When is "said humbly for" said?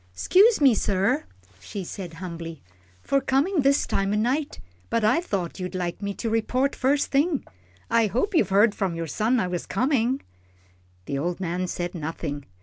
1.83-3.21